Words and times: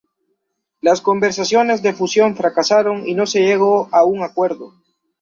Las 0.81 0.99
conversaciones 0.99 1.83
de 1.83 1.93
fusión 1.93 2.35
fracasaron 2.35 3.07
y 3.07 3.13
no 3.13 3.27
se 3.27 3.41
llegó 3.41 3.87
a 3.91 4.03
un 4.03 4.23
acuerdo. 4.23 4.73